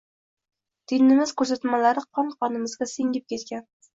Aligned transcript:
Dinimiz 0.91 1.33
ko‘rsatmalari 1.41 2.03
qon-qonimizga 2.19 2.91
singib 2.95 3.29
ketgan. 3.35 3.63